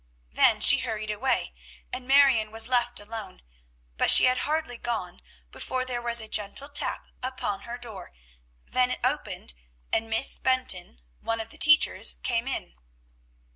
Then 0.31 0.61
she 0.61 0.79
hurried 0.79 1.11
away, 1.11 1.53
and 1.93 2.07
Marion 2.07 2.51
was 2.51 2.67
left 2.67 2.99
alone; 2.99 3.43
but 3.97 4.09
she 4.09 4.23
had 4.23 4.39
hardly 4.39 4.79
gone, 4.79 5.21
before 5.51 5.85
there 5.85 6.01
was 6.01 6.19
a 6.19 6.27
gentle 6.27 6.69
tap 6.69 7.05
upon 7.21 7.61
her 7.69 7.77
door, 7.77 8.11
then 8.65 8.89
it 8.89 8.99
opened, 9.03 9.53
and 9.93 10.09
Miss 10.09 10.39
Benton, 10.39 11.01
one 11.19 11.39
of 11.39 11.49
the 11.51 11.57
teachers, 11.59 12.15
came 12.23 12.47
in. 12.47 12.73